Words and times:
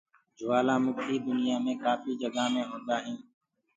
جوُلآ 0.37 0.75
مُکيٚ 0.83 1.23
دنيآ 1.25 1.55
مي 1.65 1.73
ڪآپهي 1.83 2.13
جگآ 2.21 2.45
مي 2.53 2.61
هوندآ 2.69 2.95
هينٚ۔ 3.03 3.23